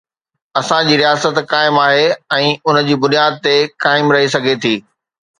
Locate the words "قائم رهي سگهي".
3.85-4.55